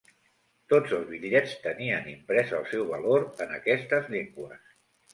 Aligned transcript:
Tots 0.71 0.95
els 0.99 1.05
bitllets 1.11 1.53
tenien 1.67 2.09
imprès 2.15 2.57
el 2.63 2.67
seu 2.73 2.89
valor 2.97 3.31
en 3.49 3.57
aquestes 3.63 4.15
llengües. 4.17 4.79